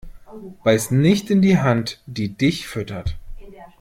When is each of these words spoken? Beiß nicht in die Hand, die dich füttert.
Beiß 0.63 0.89
nicht 0.89 1.29
in 1.29 1.43
die 1.43 1.59
Hand, 1.59 2.01
die 2.07 2.29
dich 2.35 2.65
füttert. 2.65 3.19